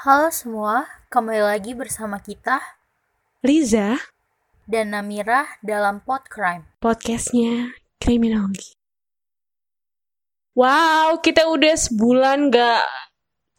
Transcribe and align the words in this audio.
Halo 0.00 0.32
semua, 0.32 0.88
kembali 1.12 1.44
lagi 1.44 1.76
bersama 1.76 2.16
kita 2.24 2.56
Liza, 3.44 4.00
dan 4.64 4.96
Namira 4.96 5.44
dalam 5.60 6.00
Pod 6.00 6.24
Crime. 6.24 6.64
podcastnya 6.80 7.76
Kriminologi. 8.00 8.72
Wow, 10.56 11.20
kita 11.20 11.44
udah 11.52 11.76
sebulan 11.76 12.48
gak 12.48 12.80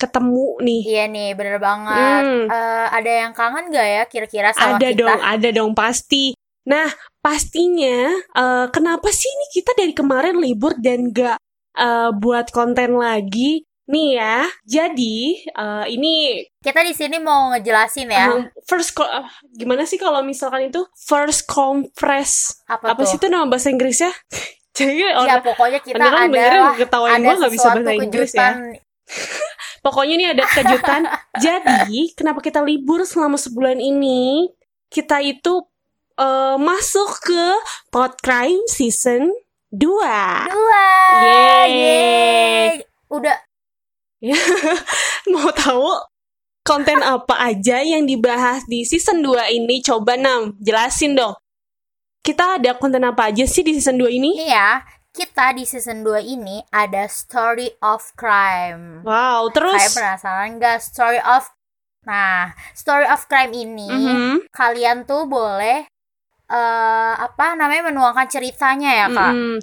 ketemu 0.01 0.47
nih. 0.65 0.81
Iya 0.89 1.05
nih, 1.13 1.29
bener 1.38 1.62
banget. 1.62 2.23
Hmm. 2.25 2.50
Eh, 2.50 2.88
ada 2.89 3.12
yang 3.21 3.38
kangen 3.38 3.70
gak 3.70 3.86
ya 3.86 4.04
kira-kira 4.10 4.50
sama 4.50 4.82
ada 4.82 4.88
kita? 4.89 4.98
dong, 4.98 5.21
ada 5.21 5.50
dong 5.54 5.71
pasti. 5.78 6.34
Nah, 6.66 6.89
pastinya 7.21 8.18
eh, 8.18 8.66
kenapa 8.73 9.14
sih 9.14 9.30
ini 9.30 9.46
kita 9.62 9.78
dari 9.78 9.94
kemarin 9.94 10.42
libur 10.42 10.73
dan 10.82 11.14
gak 11.14 11.38
eh, 11.78 12.10
buat 12.18 12.50
konten 12.50 12.98
lagi? 12.98 13.62
Nih 13.92 14.16
ya, 14.16 14.48
jadi 14.64 15.20
eh, 15.52 15.86
ini 15.91 16.48
Kita 16.64 16.80
di 16.80 16.96
sini 16.96 17.20
mau 17.20 17.52
ngejelasin 17.52 18.08
ya, 18.08 18.32
um, 18.32 18.48
first 18.63 18.95
ah, 19.04 19.27
gimana 19.52 19.84
sih 19.84 19.99
kalau 19.99 20.23
misalkan 20.23 20.72
itu 20.72 20.80
first 20.95 21.44
compress 21.44 22.63
apa, 22.72 22.96
apa 22.96 23.04
tuh? 23.04 23.09
sih 23.12 23.18
itu 23.20 23.27
nama 23.27 23.49
bahasa 23.52 23.68
Inggrisnya? 23.68 24.16
Jadi 24.77 25.04
Ya 25.04 25.20
orang 25.20 25.44
pokoknya 25.44 25.80
kita 25.84 25.99
beneran 25.99 26.32
ada 26.32 26.32
dengerin 26.32 26.63
ketawain 26.80 27.20
ada 27.20 27.30
gak 27.44 27.52
bisa 27.52 27.68
bahasa 27.76 27.91
Inggris 27.91 28.32
ya. 28.32 28.55
kejutan. 28.55 28.55
Pokoknya 29.85 30.13
ini 30.13 30.26
ada 30.30 30.44
kejutan. 30.46 31.02
Jadi, 31.46 32.13
kenapa 32.13 32.40
kita 32.40 32.62
libur 32.62 33.02
selama 33.02 33.35
sebulan 33.35 33.82
ini? 33.82 34.48
Kita 34.94 35.20
itu 35.26 35.66
eh, 36.21 36.55
masuk 36.62 37.10
ke 37.26 37.46
Pod 37.90 38.13
Crime 38.21 38.62
Season 38.70 39.34
2. 39.73 39.82
Dua. 40.54 40.88
Yeay. 41.18 41.70
Yeay. 41.73 42.71
Udah 43.10 43.35
Mau 45.34 45.49
tahu 45.52 45.89
konten 46.62 47.02
apa 47.02 47.41
aja 47.41 47.81
yang 47.81 48.05
dibahas 48.05 48.63
di 48.70 48.85
season 48.85 49.25
2 49.25 49.49
ini? 49.52 49.81
Coba 49.81 50.17
Nam, 50.17 50.55
jelasin 50.62 51.18
dong. 51.18 51.34
Kita 52.21 52.62
ada 52.62 52.77
konten 52.77 53.01
apa 53.01 53.34
aja 53.34 53.46
sih 53.49 53.65
di 53.65 53.73
season 53.73 53.98
2 53.98 54.13
ini? 54.13 54.37
nih 54.37 54.54
ya, 54.54 54.85
kita 55.09 55.57
di 55.57 55.65
season 55.65 56.05
2 56.05 56.21
ini 56.21 56.62
ada 56.70 57.09
Story 57.09 57.73
of 57.81 58.13
Crime. 58.13 59.01
Wow, 59.01 59.49
Saya 59.49 59.54
terus 59.57 59.81
penasaran 59.91 60.49
gak 60.62 60.77
Story 60.85 61.18
of 61.20 61.49
Nah, 62.01 62.49
Story 62.74 63.05
of 63.05 63.29
Crime 63.29 63.53
ini 63.53 63.85
Mhm. 63.85 64.50
kalian 64.50 65.06
tuh 65.06 65.29
boleh 65.29 65.85
eh 66.51 67.13
apa 67.16 67.53
namanya 67.53 67.94
menuangkan 67.94 68.25
ceritanya 68.28 69.06
ya, 69.06 69.07
Kak. 69.07 69.31
Mm-mm. 69.31 69.56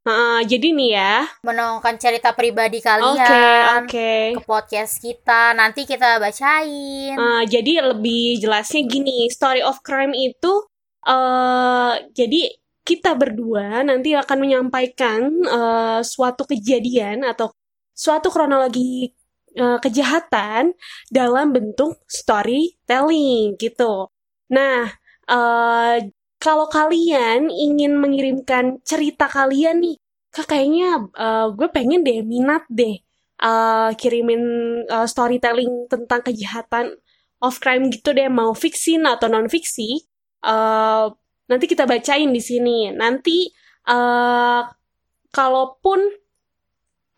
Heeh, 0.00 0.40
jadi 0.48 0.68
nih 0.72 0.90
ya. 0.96 1.28
Menuangkan 1.44 2.00
cerita 2.00 2.32
pribadi 2.32 2.80
Oke, 2.80 2.88
kalian 2.88 3.84
oke. 3.84 4.12
ke 4.40 4.40
podcast 4.48 4.96
kita. 4.96 5.52
Nanti 5.52 5.84
kita 5.84 6.16
bacain. 6.16 7.20
Uh, 7.20 7.44
jadi 7.44 7.84
lebih 7.92 8.40
jelasnya 8.40 8.80
gini, 8.88 9.28
story 9.28 9.60
of 9.60 9.84
crime 9.84 10.16
itu 10.16 10.64
uh, 11.04 12.00
jadi 12.16 12.48
kita 12.80 13.12
berdua 13.12 13.84
nanti 13.84 14.16
akan 14.16 14.38
menyampaikan 14.40 15.28
uh, 15.46 16.00
suatu 16.00 16.48
kejadian 16.48 17.22
atau 17.22 17.52
suatu 17.92 18.32
kronologi 18.32 19.12
uh, 19.60 19.76
kejahatan 19.78 20.72
dalam 21.12 21.52
bentuk 21.52 22.00
storytelling 22.08 23.60
gitu. 23.60 24.08
Nah, 24.48 24.88
uh, 25.28 25.96
kalau 26.40 26.66
kalian 26.72 27.52
ingin 27.52 28.00
mengirimkan 28.00 28.80
cerita 28.82 29.28
kalian 29.28 29.84
nih, 29.84 29.96
kak 30.32 30.48
kayaknya 30.48 31.04
uh, 31.14 31.52
gue 31.52 31.68
pengen 31.68 32.00
deh 32.00 32.24
minat 32.24 32.64
deh 32.72 32.96
uh, 33.44 33.92
kirimin 33.94 34.42
uh, 34.88 35.04
storytelling 35.04 35.86
tentang 35.92 36.24
kejahatan 36.24 36.96
of 37.40 37.56
crime 37.58 37.88
gitu 37.92 38.12
deh 38.12 38.28
mau 38.28 38.52
fiksin 38.52 39.08
atau 39.08 39.26
non 39.32 39.48
fiksi 39.48 40.04
eh, 40.44 41.06
nanti 41.50 41.64
kita 41.66 41.84
bacain 41.88 42.30
di 42.30 42.42
sini. 42.44 42.92
Nanti 42.92 43.48
eh 43.88 44.62
kalaupun 45.32 46.00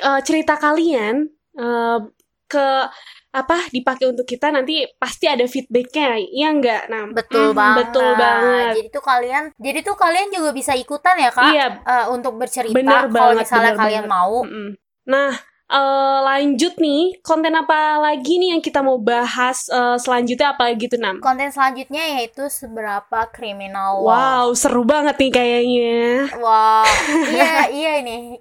eh, 0.00 0.20
cerita 0.26 0.54
kalian 0.56 1.26
eh, 1.58 1.98
ke 2.48 2.66
apa 3.32 3.56
dipakai 3.68 4.06
untuk 4.06 4.24
kita 4.24 4.52
nanti 4.52 4.84
pasti 4.94 5.24
ada 5.24 5.48
feedbacknya 5.48 6.20
ya 6.30 6.52
enggak 6.52 6.82
nah 6.86 7.08
Betul 7.08 7.50
mm, 7.50 7.56
banget. 7.56 7.86
betul 7.88 8.08
banget 8.14 8.74
Jadi 8.76 8.88
tuh 8.90 9.02
kalian, 9.02 9.42
jadi 9.56 9.78
tuh 9.80 9.96
kalian 9.96 10.28
juga 10.30 10.50
bisa 10.52 10.72
ikutan 10.76 11.16
ya, 11.16 11.30
Kak. 11.32 11.48
iya 11.48 11.66
eh, 11.82 12.06
untuk 12.08 12.36
bercerita 12.36 12.76
Bener 12.76 13.08
kalau 13.08 13.08
banget, 13.10 13.44
misalnya 13.44 13.72
bener 13.72 13.80
kalian 13.80 14.04
banget. 14.04 14.12
mau. 14.12 14.36
Mm-mm. 14.44 14.68
Nah, 15.02 15.32
eh, 15.66 16.18
lanjut 16.22 16.72
nih, 16.76 17.02
konten 17.20 17.54
apa 17.56 17.80
lagi 17.98 18.32
nih 18.36 18.48
yang 18.52 18.62
kita 18.62 18.84
mau 18.84 19.00
bahas 19.00 19.64
eh, 19.68 19.96
selanjutnya 19.96 20.52
apa 20.52 20.64
gitu 20.76 21.00
Nam? 21.00 21.16
Konten 21.18 21.48
selanjutnya 21.48 22.02
yaitu 22.20 22.52
seberapa 22.52 23.32
kriminal. 23.32 24.04
Wow, 24.04 24.52
seru 24.52 24.84
banget 24.84 25.16
nih 25.16 25.32
kayaknya. 25.32 25.96
Wow, 26.36 26.84
iya 27.34 27.52
iya 27.72 27.90
ini. 28.04 28.36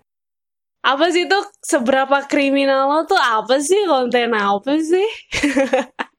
Apa 0.81 1.13
sih 1.13 1.29
tuh 1.29 1.45
seberapa 1.61 2.25
kriminal 2.25 2.89
lo 2.89 2.99
tuh 3.05 3.19
apa 3.19 3.61
sih 3.61 3.85
konten 3.85 4.33
apa 4.33 4.73
sih? 4.81 5.07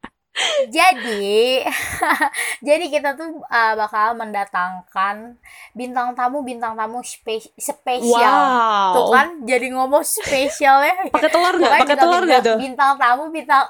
Jadi, 0.72 1.60
jadi 2.66 2.84
kita 2.88 3.20
tuh 3.20 3.44
uh, 3.44 3.72
bakal 3.76 4.16
mendatangkan 4.16 5.36
bintang 5.76 6.16
tamu 6.16 6.40
bintang 6.40 6.72
tamu 6.72 7.04
spe- 7.04 7.52
spesial. 7.60 8.32
Wow. 8.40 8.96
Tuh 8.96 9.06
kan, 9.12 9.28
jadi 9.44 9.68
ngomong 9.76 10.00
spesial 10.00 10.80
ya. 10.80 10.96
Pakai 11.14 11.28
telur 11.28 11.60
nggak? 11.60 11.84
Pakai 11.84 11.96
telur 12.00 12.22
nggak 12.24 12.40
bintang, 12.40 12.48
tuh? 12.48 12.58
bintang 12.64 12.92
tamu 12.96 13.24
bintang 13.28 13.64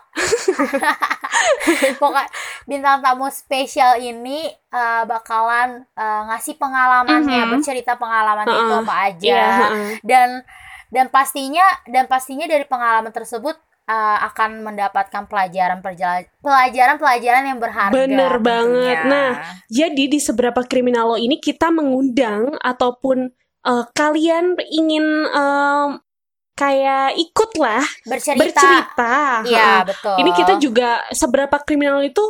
Pokoknya 1.99 2.31
bintang 2.65 2.97
tamu 3.03 3.27
spesial 3.27 3.99
ini 3.99 4.47
uh, 4.71 5.03
bakalan 5.03 5.83
uh, 5.99 6.21
ngasih 6.31 6.55
pengalamannya, 6.63 7.43
Mhm. 7.43 7.51
bercerita 7.59 7.99
pengalamannya 7.99 8.55
itu 8.55 8.71
Uh-uh. 8.71 8.83
apa 8.87 8.95
aja. 9.11 9.27
Iya, 9.35 9.47
heeh. 9.67 9.89
dan 10.07 10.29
dan 10.93 11.09
pastinya 11.09 11.65
dan 11.89 12.05
pastinya 12.05 12.45
dari 12.45 12.69
pengalaman 12.69 13.11
tersebut 13.11 13.57
uh, 13.89 14.19
akan 14.29 14.61
mendapatkan 14.61 15.25
pelajaran 15.27 15.81
perjala- 15.81 16.29
pelajaran-pelajaran 16.45 17.45
yang 17.49 17.59
berharga. 17.59 17.95
Bener 17.97 18.33
tentunya. 18.37 18.45
banget. 18.45 18.99
Nah, 19.09 19.31
Jadi 19.73 20.05
di 20.13 20.19
seberapa 20.21 20.61
kriminal 20.69 21.17
lo 21.17 21.19
ini 21.19 21.41
kita 21.41 21.73
mengundang 21.73 22.55
ataupun 22.61 23.33
eh, 23.63 23.85
kalian 23.97 24.59
ingin 24.69 25.07
em, 25.33 25.91
kayak 26.53 27.17
ikut 27.17 27.51
lah 27.57 27.83
bercerita. 28.05 28.45
bercerita. 28.45 29.17
Iya, 29.49 29.73
betul. 29.89 30.17
Ini 30.21 30.31
kita 30.37 30.53
juga 30.61 31.01
seberapa 31.11 31.57
kriminal 31.65 32.05
itu 32.05 32.23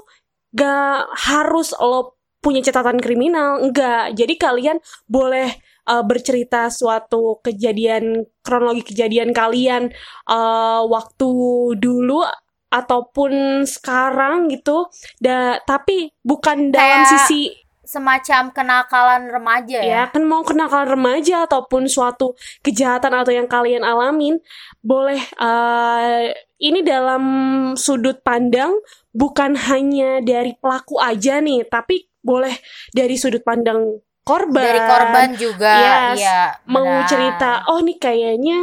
gak 0.54 1.10
harus 1.26 1.74
lo 1.80 2.20
punya 2.42 2.62
catatan 2.62 2.98
kriminal, 2.98 3.62
enggak. 3.62 4.14
Jadi 4.18 4.34
kalian 4.34 4.78
boleh 5.06 5.50
uh, 5.86 6.02
bercerita 6.02 6.66
suatu 6.70 7.38
kejadian 7.42 8.26
kronologi 8.42 8.82
kejadian 8.94 9.30
kalian 9.30 9.94
uh, 10.26 10.82
waktu 10.86 11.30
dulu 11.78 12.26
ataupun 12.72 13.62
sekarang 13.68 14.50
gitu. 14.50 14.88
Da, 15.20 15.60
tapi 15.64 16.10
bukan 16.24 16.72
dalam 16.72 17.06
Kayak 17.06 17.28
sisi 17.28 17.62
semacam 17.92 18.54
kenakalan 18.56 19.28
remaja 19.28 19.84
ya. 19.84 19.92
ya 19.92 20.02
kan 20.08 20.24
mau 20.24 20.40
kenakalan 20.40 20.96
remaja 20.96 21.44
ataupun 21.44 21.92
suatu 21.92 22.32
kejahatan 22.64 23.12
atau 23.12 23.36
yang 23.36 23.44
kalian 23.44 23.84
alamin 23.84 24.40
boleh 24.80 25.20
eh, 25.20 26.32
ini 26.62 26.80
dalam 26.80 27.24
sudut 27.76 28.24
pandang 28.24 28.72
bukan 29.12 29.58
hanya 29.68 30.24
dari 30.24 30.56
pelaku 30.56 30.96
aja 31.02 31.44
nih 31.44 31.68
tapi 31.68 32.08
boleh 32.24 32.56
dari 32.96 33.18
sudut 33.20 33.44
pandang 33.44 34.00
korban 34.22 34.62
Dari 34.64 34.80
korban 34.82 35.28
juga. 35.34 35.74
Yes. 35.76 36.18
Iya. 36.20 36.42
mau 36.66 36.86
benar. 36.86 37.06
cerita 37.06 37.50
oh 37.66 37.78
nih 37.78 37.98
kayaknya 37.98 38.58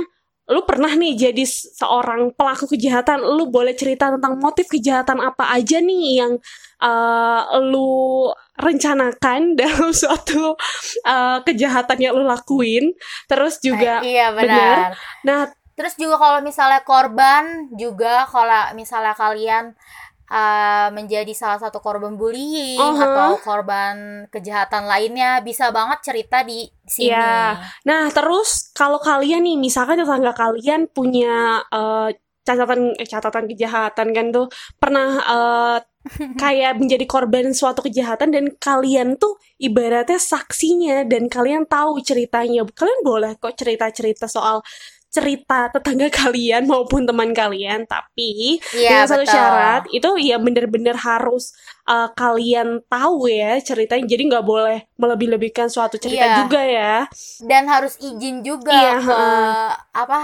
lu 0.50 0.66
pernah 0.66 0.90
nih 0.90 1.14
jadi 1.14 1.46
se- 1.46 1.78
seorang 1.78 2.34
pelaku 2.34 2.66
kejahatan 2.66 3.22
lu 3.22 3.48
boleh 3.48 3.78
cerita 3.78 4.10
tentang 4.10 4.34
motif 4.36 4.66
kejahatan 4.66 5.22
apa 5.22 5.46
aja 5.54 5.78
nih 5.78 6.26
yang 6.26 6.34
uh, 6.82 7.42
lu 7.62 8.26
rencanakan 8.58 9.54
dalam 9.60 9.94
suatu 9.94 10.58
uh, 11.06 11.38
kejahatan 11.46 11.98
yang 12.02 12.14
lu 12.16 12.26
lakuin 12.26 12.92
terus 13.26 13.62
juga 13.62 14.02
Eh, 14.02 14.18
iya 14.18 14.34
benar. 14.34 14.48
benar. 14.50 14.92
nah 15.22 15.42
Terus 15.80 15.96
juga 15.96 16.20
kalau 16.20 16.44
misalnya 16.44 16.84
korban 16.84 17.72
juga 17.72 18.28
kalau 18.28 18.76
misalnya 18.76 19.16
kalian 19.16 19.72
uh, 20.30 20.88
menjadi 20.94 21.34
salah 21.34 21.60
satu 21.60 21.82
korban 21.82 22.16
bullying 22.16 22.80
Uh-huh. 22.80 23.06
atau 23.06 23.30
korban 23.42 24.26
kejahatan 24.32 24.86
lainnya 24.88 25.42
bisa 25.44 25.70
banget 25.70 26.00
cerita 26.06 26.42
di 26.46 26.66
sini. 26.86 27.12
Iya. 27.12 27.60
Nah, 27.86 28.10
terus 28.10 28.72
kalau 28.74 28.98
kalian 28.98 29.46
nih, 29.46 29.58
misalkan 29.60 30.00
tetangga 30.00 30.34
kalian 30.34 30.90
punya 30.90 31.62
eh, 31.70 32.10
catatan 32.48 32.98
eh, 32.98 33.08
catatan 33.08 33.46
kejahatan 33.46 34.08
kan 34.16 34.26
tuh 34.34 34.48
pernah 34.82 35.10
eh, 35.22 35.78
kayak 36.42 36.80
menjadi 36.80 37.06
korban 37.06 37.52
suatu 37.52 37.84
kejahatan 37.84 38.32
dan 38.32 38.46
kalian 38.56 39.20
tuh 39.20 39.36
ibaratnya 39.60 40.18
saksinya 40.18 41.04
dan 41.06 41.28
kalian 41.28 41.68
tahu 41.68 42.00
ceritanya. 42.02 42.64
Kalian 42.72 43.02
boleh 43.04 43.36
kok 43.38 43.54
cerita-cerita 43.60 44.26
soal 44.26 44.64
cerita 45.10 45.74
tetangga 45.74 46.08
kalian 46.22 46.70
maupun 46.70 47.04
teman 47.10 47.34
kalian, 47.34 47.86
tapi 47.90 48.62
Iya, 48.74 49.06
dengan 49.06 49.08
satu 49.10 49.24
betul. 49.26 49.34
syarat 49.34 49.84
itu 49.90 50.10
ya 50.22 50.38
bener-bener 50.38 50.96
harus 50.96 51.52
uh, 51.90 52.14
kalian 52.14 52.86
tahu 52.86 53.26
ya 53.30 53.58
ceritanya. 53.60 54.06
Jadi 54.06 54.24
nggak 54.30 54.46
boleh 54.46 54.86
melebih-lebihkan 55.02 55.68
suatu 55.68 55.98
cerita 55.98 56.26
Iya. 56.26 56.38
juga 56.46 56.62
ya. 56.64 56.96
dan 57.44 57.66
harus 57.66 57.98
izin 57.98 58.46
juga 58.46 58.72
Iya, 58.74 58.96
ke 59.02 59.22
apa 59.98 60.20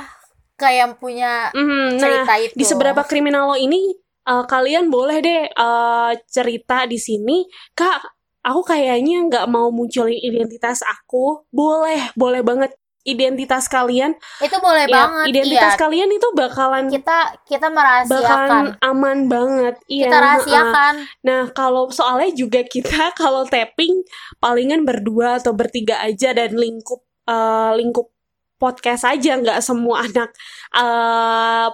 ke 0.56 0.68
yang 0.72 0.96
punya 0.96 1.52
nah, 1.52 2.00
cerita 2.00 2.34
itu 2.40 2.56
di 2.56 2.64
seberapa 2.64 3.04
kriminal 3.04 3.52
lo 3.52 3.58
ini 3.60 3.92
uh, 4.24 4.48
kalian 4.48 4.88
boleh 4.88 5.20
deh 5.20 5.42
uh, 5.56 6.16
cerita 6.30 6.86
di 6.88 6.98
sini, 7.02 7.46
kak. 7.74 8.14
Aku 8.46 8.62
kayaknya 8.62 9.26
nggak 9.26 9.50
mau 9.50 9.74
munculin 9.74 10.22
identitas 10.22 10.86
aku. 10.86 11.50
Boleh, 11.50 12.14
boleh 12.14 12.46
banget 12.46 12.78
identitas 13.06 13.69
kalian. 13.69 14.18
itu 14.42 14.57
boleh 14.57 14.90
Ya, 14.90 15.06
banget 15.06 15.25
identitas 15.30 15.78
iya 15.78 15.80
kalian 15.80 16.10
itu 16.10 16.28
bakalan 16.34 16.86
kita 16.90 17.18
kita 17.46 17.68
merahasiakan 17.69 18.18
bakalan 18.25 18.68
aman 18.81 19.18
banget. 19.30 19.75
Iya. 19.86 20.10
kita 20.10 20.18
rahasiakan 20.18 20.94
Nah, 21.22 21.44
kalau 21.54 21.94
soalnya 21.94 22.34
juga 22.34 22.66
kita 22.66 23.13
kalau 23.22 23.46
tapping 23.46 24.02
palingan 24.42 24.84
berdua 24.84 25.38
atau 25.38 25.54
bertiga 25.54 26.02
aja 26.02 26.34
dan 26.34 26.57
lingkup 26.57 27.06
eh, 27.30 27.72
lingkup 27.78 28.10
podcast 28.57 29.06
aja 29.06 29.38
nggak 29.38 29.62
semua 29.62 30.07
anak 30.10 30.34
eh 30.74 31.69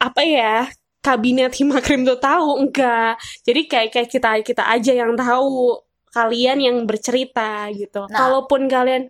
apa 0.00 0.22
ya 0.24 0.68
kabinet 1.00 1.52
Himakrim 1.56 2.04
tuh 2.04 2.20
tahu 2.20 2.60
enggak. 2.60 3.16
Jadi 3.44 3.60
kayak 3.64 3.88
kayak 3.92 4.08
kita 4.12 4.30
kita 4.44 4.64
aja 4.68 4.92
yang 4.92 5.16
tahu 5.16 5.80
kalian 6.12 6.58
yang 6.60 6.76
bercerita 6.84 7.72
gitu. 7.72 8.04
Nah. 8.08 8.16
Kalaupun 8.16 8.68
kalian 8.68 9.08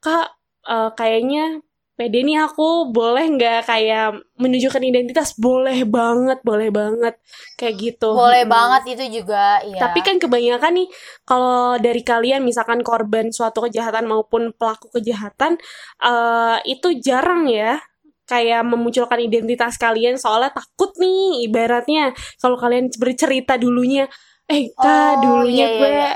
kak 0.00 0.39
eh, 0.70 0.90
kayaknya 0.94 1.60
pede 2.00 2.24
nih 2.24 2.40
aku 2.40 2.88
boleh 2.88 3.28
nggak 3.36 3.68
kayak 3.68 4.16
menunjukkan 4.40 4.80
identitas? 4.80 5.36
Boleh 5.36 5.84
banget 5.84 6.40
boleh 6.40 6.72
banget. 6.72 7.14
Kayak 7.60 7.74
gitu. 7.76 8.16
Boleh 8.16 8.48
Mm. 8.48 8.52
banget 8.56 8.82
itu 8.96 9.20
juga 9.20 9.60
iya. 9.60 9.84
Tapi 9.84 10.00
kan 10.00 10.16
kebanyakan 10.16 10.72
nih 10.80 10.88
kalau 11.28 11.76
dari 11.76 12.00
kalian 12.00 12.40
misalkan 12.40 12.80
korban 12.80 13.28
suatu 13.28 13.68
kejahatan 13.68 14.08
maupun 14.08 14.56
pelaku 14.56 14.88
kejahatan 14.96 15.60
eh 16.00 16.56
itu 16.64 16.88
jarang 17.04 17.44
ya 17.52 17.76
kayak 18.24 18.64
memunculkan 18.64 19.20
identitas 19.20 19.76
kalian. 19.76 20.16
Soalnya 20.16 20.56
takut 20.56 20.96
nih 20.96 21.44
ibaratnya. 21.52 22.16
Kalau 22.40 22.56
kalian 22.56 22.88
bercerita 22.96 23.60
dulunya 23.60 24.08
eh 24.48 24.72
kak 24.72 24.88
Oh, 24.88 25.12
dulunya 25.20 25.66
iya, 25.68 25.68
iya, 25.68 25.78
gue 25.78 25.90
iya. 25.92 26.12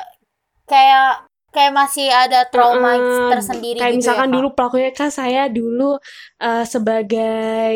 kayak 0.65 1.09
kayak 1.55 1.73
masih 1.73 2.11
ada 2.11 2.43
trauma 2.51 2.99
Mm-mm. 2.99 3.31
tersendiri 3.31 3.79
kayak 3.79 3.95
gitu 3.95 4.01
misalkan 4.03 4.29
ya, 4.29 4.35
dulu 4.35 4.49
pelakunya 4.59 4.91
kak 4.91 5.15
saya 5.15 5.47
dulu 5.47 6.03
eh, 6.43 6.65
sebagai 6.67 7.75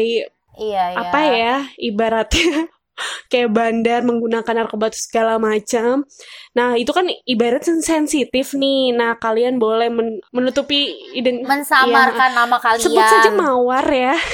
iya 0.59 0.85
iya 0.91 0.99
apa 0.99 1.21
ya 1.31 1.57
ibaratnya 1.79 2.67
kayak 3.31 3.55
bandar 3.55 4.03
menggunakan 4.03 4.67
narkoba 4.67 4.91
segala 4.91 5.39
macam. 5.39 6.03
Nah 6.59 6.75
itu 6.75 6.91
kan 6.91 7.07
ibarat 7.31 7.63
sensitif 7.63 8.59
nih. 8.59 8.91
Nah 8.91 9.15
kalian 9.23 9.63
boleh 9.63 9.87
men- 9.87 10.19
menutupi 10.35 10.99
ident 11.15 11.47
mensamarkan 11.47 12.35
nama 12.35 12.59
kalian 12.59 12.83
sebut 12.83 13.07
saja 13.07 13.31
mawar 13.31 13.87
ya 13.87 14.19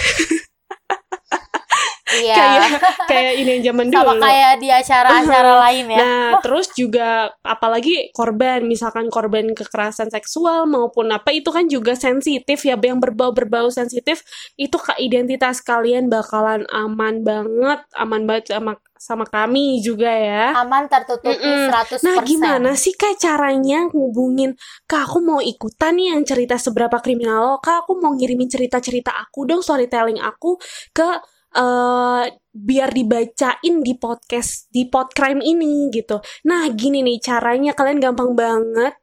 iya 2.22 2.36
kayak 2.36 2.68
kayak 3.10 3.32
ini 3.40 3.50
yang 3.58 3.62
zaman 3.74 3.86
dulu. 3.90 3.98
sama 3.98 4.14
kayak 4.22 4.52
di 4.62 4.68
acara-acara 4.70 5.52
lain 5.68 5.86
ya 5.90 5.98
Nah, 6.04 6.28
terus 6.44 6.68
juga 6.76 7.32
apalagi 7.40 8.12
korban, 8.12 8.60
misalkan 8.66 9.08
korban 9.08 9.56
kekerasan 9.56 10.12
seksual 10.12 10.68
maupun 10.68 11.08
apa 11.10 11.32
itu 11.32 11.48
kan 11.48 11.64
juga 11.70 11.96
sensitif 11.96 12.60
ya, 12.66 12.76
yang 12.76 13.00
berbau-berbau 13.00 13.72
sensitif 13.72 14.20
itu 14.60 14.76
ke 14.76 14.92
identitas 15.00 15.64
kalian 15.64 16.12
bakalan 16.12 16.68
aman 16.68 17.24
banget, 17.24 17.80
aman 17.96 18.28
banget 18.28 18.52
sama 18.52 18.76
sama 18.94 19.28
kami 19.28 19.84
juga 19.84 20.08
ya. 20.08 20.56
aman 20.56 20.88
tertutupi 20.88 21.44
Mm-mm. 21.44 21.68
100% 21.68 22.00
Nah, 22.08 22.16
gimana 22.24 22.70
sih 22.72 22.96
Kak 22.96 23.20
caranya 23.20 23.84
ngubungin 23.92 24.56
Kak 24.88 25.12
aku 25.12 25.18
mau 25.20 25.44
ikutan 25.44 25.92
nih 26.00 26.16
yang 26.16 26.24
cerita 26.24 26.56
seberapa 26.56 26.96
kriminal 27.04 27.44
lo, 27.44 27.54
Kak 27.60 27.84
aku 27.84 28.00
mau 28.00 28.16
ngirimin 28.16 28.48
cerita-cerita 28.48 29.12
aku 29.12 29.44
dong, 29.44 29.60
storytelling 29.60 30.16
aku 30.24 30.56
ke 30.96 31.20
eh 31.54 32.24
biar 32.54 32.90
dibacain 32.94 33.74
di 33.82 33.94
podcast 33.98 34.70
di 34.70 34.86
podcrime 34.86 35.42
ini 35.42 35.90
gitu. 35.90 36.18
Nah, 36.46 36.66
gini 36.70 37.02
nih 37.02 37.18
caranya 37.18 37.74
kalian 37.74 37.98
gampang 37.98 38.34
banget. 38.34 38.94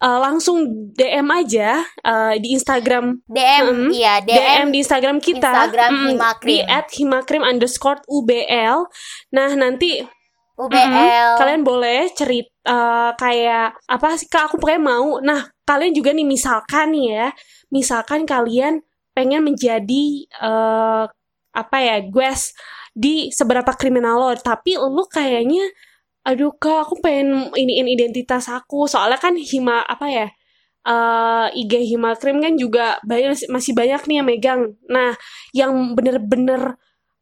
Eh, 0.00 0.18
langsung 0.20 0.64
DM 0.96 1.28
aja 1.28 1.84
eh, 1.84 2.34
di 2.40 2.56
Instagram. 2.56 3.20
DM 3.28 3.64
Mm-mm. 3.68 3.90
iya 3.92 4.24
DM, 4.24 4.32
DM, 4.32 4.66
di 4.72 4.78
Instagram 4.80 5.16
kita. 5.20 5.44
Instagram 5.52 5.92
Mm, 5.92 6.06
Himakrim. 6.16 6.48
di 6.48 6.56
at 6.64 6.86
himakrim 6.88 7.42
underscore 7.44 8.00
ubl 8.08 8.88
nah 9.28 9.50
nanti 9.52 10.00
UBL 10.56 11.40
kalian 11.40 11.64
boleh 11.64 12.12
cerita 12.12 13.12
kayak 13.16 13.80
apa 13.88 14.16
sih 14.16 14.28
kak? 14.28 14.52
Aku 14.52 14.56
pokoknya 14.60 14.80
mau. 14.80 15.16
Nah 15.20 15.48
kalian 15.64 15.92
juga 15.92 16.12
nih 16.12 16.24
misalkan 16.24 16.92
nih 16.92 17.04
ya 17.16 17.28
misalkan 17.72 18.28
kalian 18.28 18.80
pengen 19.12 19.40
menjadi 19.40 20.04
eh 20.28 21.04
apa 21.50 21.76
ya 21.82 21.96
guest 22.04 22.54
di 22.94 23.30
seberapa 23.30 23.70
kriminal 23.74 24.18
lo 24.18 24.32
tapi 24.38 24.78
lu 24.78 25.06
kayaknya 25.06 25.62
aduh 26.26 26.52
kak 26.54 26.86
aku 26.86 27.00
pengen 27.00 27.48
iniin 27.56 27.88
identitas 27.88 28.50
aku 28.50 28.84
soalnya 28.84 29.16
kan 29.16 29.34
hima 29.34 29.82
apa 29.86 30.06
ya 30.10 30.28
eh 30.80 31.46
IG 31.60 31.92
Himakrim 31.96 32.40
kan 32.40 32.56
juga 32.56 32.96
banyak 33.04 33.52
masih 33.52 33.72
banyak 33.76 34.00
nih 34.08 34.16
yang 34.20 34.26
megang 34.26 34.62
nah 34.88 35.12
yang 35.52 35.72
bener-bener 35.96 36.76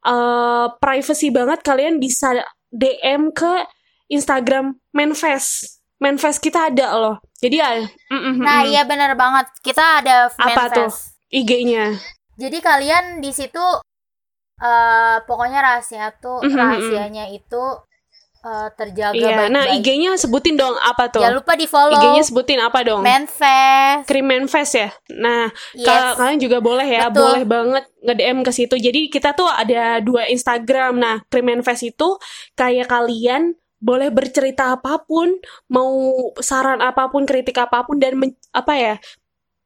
eh 0.07 0.67
privacy 0.79 1.31
banget 1.35 1.63
kalian 1.63 1.99
bisa 1.99 2.39
DM 2.69 3.33
ke 3.33 3.65
Instagram 4.09 4.77
Manfest. 4.93 5.81
Manfest 5.99 6.39
kita 6.41 6.71
ada 6.71 6.95
loh. 6.97 7.17
Jadi 7.39 7.57
ya, 7.59 7.83
mm, 7.83 8.15
mm, 8.15 8.35
Nah, 8.45 8.61
iya 8.65 8.83
benar 8.87 9.15
banget. 9.19 9.51
Kita 9.61 10.01
ada 10.03 10.31
Apa 10.33 10.71
tuh? 10.71 10.89
Manfest. 10.89 11.19
IG-nya. 11.29 12.01
Jadi 12.39 12.59
kalian 12.63 13.21
di 13.21 13.35
situ 13.35 13.61
eh 14.59 15.17
pokoknya 15.23 15.63
rahasia 15.63 16.11
tuh 16.19 16.43
mhm. 16.43 16.55
rahasianya 16.55 17.31
itu 17.31 17.63
eh, 18.39 18.69
terjaga 18.75 19.15
Iya. 19.19 19.51
Nah, 19.51 19.67
baik-baik. 19.67 19.83
IG-nya 19.83 20.11
sebutin 20.15 20.55
dong 20.55 20.75
apa 20.79 21.11
tuh? 21.11 21.23
Jangan 21.23 21.39
lupa 21.39 21.53
di 21.55 21.67
follow 21.67 21.95
IG-nya 21.95 22.23
sebutin 22.23 22.59
apa 22.63 22.79
dong? 22.83 23.03
Manfest. 23.03 24.07
Krim 24.07 24.27
Manfest 24.27 24.73
ya. 24.75 24.89
Nah, 25.15 25.51
Yes. 25.75 25.87
Ka- 25.87 26.15
kalian 26.19 26.39
juga 26.39 26.59
boleh 26.59 26.87
ya, 26.87 27.11
Betul. 27.11 27.19
boleh 27.19 27.43
banget 27.45 27.85
nge-DM 28.03 28.39
ke 28.43 28.53
situ. 28.55 28.75
Jadi 28.79 29.01
kita 29.11 29.35
tuh 29.35 29.47
ada 29.47 29.99
dua 29.99 30.27
Instagram. 30.27 30.99
Nah, 30.99 31.17
Krim 31.27 31.47
Manfest 31.51 31.83
itu 31.83 32.15
kayak 32.55 32.87
kalian 32.87 33.55
boleh 33.79 34.11
bercerita 34.11 34.75
apa 34.75 35.07
pun, 35.07 35.38
mau 35.71 35.91
saran 36.43 36.83
apa 36.83 37.07
pun, 37.11 37.23
kritik 37.23 37.55
apa 37.59 37.87
pun 37.87 37.99
dan 37.99 38.19
men- 38.19 38.38
apa 38.50 38.75
ya? 38.75 38.95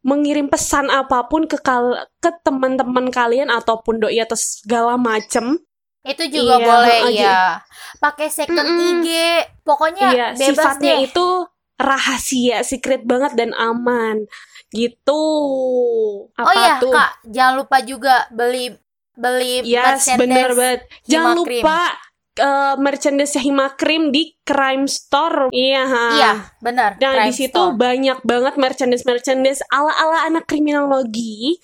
Mengirim 0.03 0.47
pesan 0.47 0.91
apa 0.91 1.27
pun 1.27 1.47
ke 1.47 1.59
kal- 1.59 2.07
ke 2.19 2.31
teman-teman 2.43 3.07
kalian 3.09 3.49
ataupun 3.49 3.99
doi 3.99 4.19
atau 4.19 4.35
segala 4.35 4.99
macem 4.99 5.59
Itu 6.03 6.27
juga 6.27 6.59
Iya, 6.59 6.67
boleh 6.67 6.99
iya. 7.15 7.39
Pakai 7.97 8.27
second 8.27 8.59
Mm-mm. 8.59 9.07
IG. 9.07 9.09
Pokoknya 9.63 10.11
iya 10.11 10.27
bebas 10.35 10.51
sifatnya 10.75 10.95
deh. 10.99 11.07
itu 11.07 11.27
rahasia 11.79 12.63
secret 12.63 13.03
banget 13.03 13.35
dan 13.35 13.55
aman 13.55 14.27
gitu 14.71 15.23
apa 16.33 16.47
oh 16.49 16.55
iya, 16.55 16.75
tuh 16.79 16.91
Kak, 16.91 17.11
jangan 17.27 17.55
lupa 17.59 17.77
juga 17.83 18.15
beli 18.31 18.75
beli 19.15 19.63
Yes, 19.63 20.09
bener 20.17 20.51
banget. 20.53 20.81
Jangan 21.05 21.39
lupa 21.39 21.79
uh, 22.39 22.75
merchandise 22.77 23.37
Himakrim 23.37 24.09
di 24.09 24.37
Crime 24.41 24.87
Store. 24.87 25.49
Iya, 25.49 25.83
ha. 25.83 26.07
Iya, 26.12 26.33
benar. 26.59 26.91
Nah, 26.97 27.12
Crime 27.12 27.29
di 27.29 27.33
situ 27.35 27.53
Store. 27.53 27.75
banyak 27.75 28.19
banget 28.23 28.55
merchandise-merchandise 28.57 29.67
ala-ala 29.69 30.25
anak 30.25 30.47
kriminologi. 30.47 31.59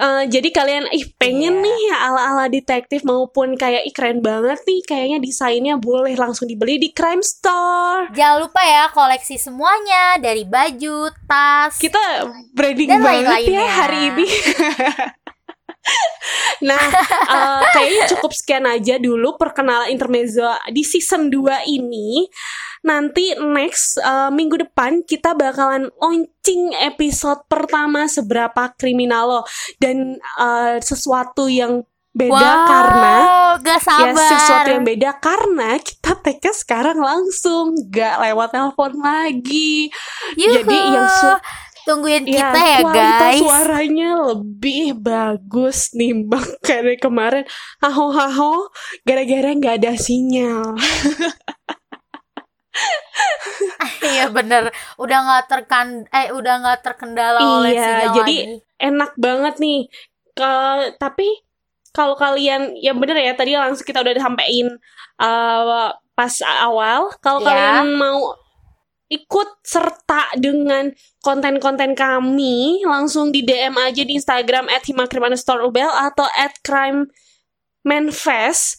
Uh, 0.00 0.24
jadi 0.24 0.48
kalian 0.48 0.88
ih 0.88 1.12
pengen 1.14 1.60
Iya. 1.60 1.60
nih 1.60 1.78
ya 1.84 1.96
ala-ala 2.08 2.48
detektif 2.48 3.04
maupun 3.04 3.52
kayak 3.52 3.84
ih 3.84 3.92
keren 3.92 4.24
banget 4.24 4.56
nih 4.64 4.80
kayaknya 4.80 5.20
desainnya 5.20 5.76
boleh 5.76 6.16
langsung 6.16 6.48
dibeli 6.48 6.80
di 6.80 6.88
Crime 6.88 7.20
Store. 7.20 8.08
Jangan 8.08 8.40
lupa 8.40 8.64
ya 8.64 8.88
koleksi 8.88 9.36
semuanya 9.36 10.16
dari 10.16 10.48
baju, 10.48 11.04
tas. 11.28 11.76
Kita 11.76 12.00
branding 12.50 12.88
Dan 12.88 13.04
banget 13.04 13.12
ya 13.12 13.28
lain-lainnya. 13.28 13.64
hari 13.68 13.98
ini. 14.08 14.26
nah, 16.68 16.80
eh, 17.28 17.62
kayaknya 17.72 18.02
cukup 18.16 18.32
sekian 18.36 18.66
aja 18.68 19.00
dulu 19.00 19.36
perkenalan 19.40 19.90
intermezzo 19.90 20.46
di 20.70 20.84
season 20.84 21.32
2 21.32 21.66
ini. 21.66 22.28
Nanti 22.84 23.36
next 23.36 24.00
eh, 24.00 24.30
minggu 24.32 24.56
depan 24.68 25.04
kita 25.04 25.36
bakalan 25.36 25.92
launching 26.00 26.72
episode 26.80 27.44
pertama 27.48 28.08
seberapa 28.08 28.72
kriminal 28.76 29.24
lo 29.28 29.40
dan 29.80 30.16
eh, 30.20 30.76
sesuatu 30.80 31.48
yang 31.48 31.84
beda 32.10 32.34
wow, 32.34 32.66
karena 32.66 33.16
gak 33.62 33.80
ya 33.86 33.86
sabar. 33.86 34.30
sesuatu 34.34 34.68
yang 34.74 34.82
beda 34.82 35.10
karena 35.22 35.78
kita 35.78 36.18
take 36.18 36.50
sekarang 36.50 36.98
langsung 36.98 37.78
gak 37.86 38.18
lewat 38.18 38.50
telepon 38.50 38.92
lagi. 38.98 39.94
Yuhu. 40.34 40.54
jadi 40.58 40.76
yang 40.90 41.06
su- 41.06 41.42
tungguin 41.90 42.22
Ya, 42.24 42.54
kita 42.54 42.60
ya 42.62 42.80
guys. 42.86 43.40
suaranya 43.42 44.08
lebih 44.30 44.94
bagus 44.94 45.90
nimbang 45.92 46.46
dari 46.62 46.94
kemarin. 46.96 47.42
Haho 47.78 48.08
haho, 48.10 48.70
gara-gara 49.02 49.50
nggak 49.50 49.82
ada 49.82 49.92
sinyal. 49.96 50.78
Iya 54.00 54.32
bener, 54.32 54.72
udah 54.96 55.18
nggak 55.20 55.44
terkan, 55.46 55.86
eh 56.08 56.32
udah 56.32 56.54
nggak 56.62 56.80
terkendala 56.80 57.38
oleh 57.40 57.76
Iya, 57.76 57.84
sinyal 57.84 58.10
jadi 58.16 58.36
lagi. 58.40 58.56
enak 58.80 59.10
banget 59.16 59.54
nih. 59.58 59.80
Ke, 60.32 60.50
tapi 60.96 61.28
kalau 61.90 62.14
kalian 62.14 62.78
ya 62.78 62.94
bener 62.94 63.18
ya 63.18 63.34
tadi 63.34 63.52
langsung 63.54 63.84
kita 63.84 64.00
udah 64.00 64.14
sampein 64.16 64.78
uh, 65.18 65.90
pas 66.14 66.34
awal. 66.62 67.12
Kalau 67.20 67.42
Ya. 67.42 67.46
kalian 67.50 67.88
mau 67.94 68.32
ikut 69.10 69.48
serta 69.66 70.38
dengan 70.38 70.86
konten-konten 71.18 71.98
kami, 71.98 72.86
langsung 72.86 73.34
di 73.34 73.42
DM 73.42 73.74
aja 73.74 74.06
di 74.06 74.14
Instagram 74.14 74.70
at 74.70 74.86
himakrim_ubel 74.86 75.90
atau 75.90 76.26
at 76.38 76.54
crime 76.62 77.10
manfest. 77.82 78.78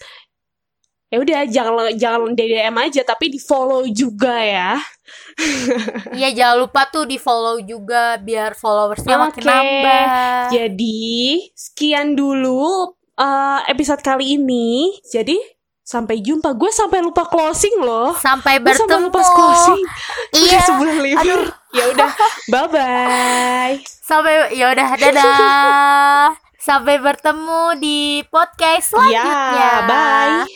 Ya 1.11 1.19
udah 1.19 1.43
jangan 1.43 1.91
jangan 2.00 2.31
di 2.31 2.55
DM 2.55 2.75
aja 2.79 3.03
tapi 3.03 3.27
di 3.27 3.39
follow 3.43 3.83
juga 3.91 4.39
ya. 4.39 4.79
Iya 6.15 6.31
jangan 6.31 6.57
lupa 6.63 6.88
tuh 6.88 7.03
di 7.03 7.19
follow 7.19 7.59
juga 7.59 8.15
biar 8.15 8.55
followersnya 8.55 9.19
makin 9.19 9.43
Oke. 9.43 9.51
nambah. 9.51 10.05
Jadi, 10.55 11.11
sekian 11.51 12.15
dulu 12.15 12.95
uh, 13.19 13.59
episode 13.67 14.00
kali 14.00 14.39
ini. 14.39 14.95
Jadi, 15.11 15.35
sampai 15.91 16.24
jumpa. 16.24 16.55
Gue 16.55 16.71
sampai 16.71 17.03
lupa 17.03 17.27
closing 17.27 17.83
loh. 17.83 18.15
Sampai 18.15 18.63
Gue 18.63 18.71
sampai 18.71 18.95
bertemu. 18.95 19.12
lupa 19.12 19.21
closing. 19.27 19.83
Iya. 20.39 20.48
Udah 20.48 20.62
sebulan. 20.63 21.15
Aduh. 21.19 21.43
Ya 21.71 21.83
udah, 21.91 22.12
bye 22.51 22.67
bye. 22.71 23.75
Sampai 23.83 24.55
ya 24.55 24.71
udah 24.71 24.88
dadah. 25.01 26.25
Sampai 26.55 27.01
bertemu 27.01 27.75
di 27.75 28.00
podcast 28.29 28.93
selanjutnya. 28.93 29.36
Ya, 29.51 29.71
bye. 29.83 30.51